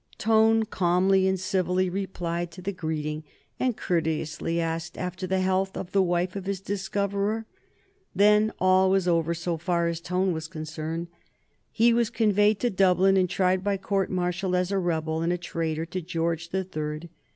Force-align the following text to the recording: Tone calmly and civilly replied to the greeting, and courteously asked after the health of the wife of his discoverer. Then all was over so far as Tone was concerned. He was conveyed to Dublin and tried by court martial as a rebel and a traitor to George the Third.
Tone 0.17 0.63
calmly 0.63 1.27
and 1.27 1.39
civilly 1.39 1.87
replied 1.87 2.49
to 2.53 2.61
the 2.63 2.71
greeting, 2.71 3.23
and 3.59 3.77
courteously 3.77 4.59
asked 4.59 4.97
after 4.97 5.27
the 5.27 5.41
health 5.41 5.77
of 5.77 5.91
the 5.91 6.01
wife 6.01 6.35
of 6.35 6.45
his 6.47 6.59
discoverer. 6.59 7.45
Then 8.15 8.51
all 8.57 8.89
was 8.89 9.07
over 9.07 9.35
so 9.35 9.57
far 9.57 9.85
as 9.87 10.01
Tone 10.01 10.31
was 10.33 10.47
concerned. 10.47 11.05
He 11.71 11.93
was 11.93 12.09
conveyed 12.09 12.59
to 12.61 12.71
Dublin 12.71 13.15
and 13.15 13.29
tried 13.29 13.63
by 13.63 13.77
court 13.77 14.09
martial 14.09 14.55
as 14.55 14.71
a 14.71 14.79
rebel 14.79 15.21
and 15.21 15.31
a 15.31 15.37
traitor 15.37 15.85
to 15.85 16.01
George 16.01 16.49
the 16.49 16.63
Third. 16.63 17.07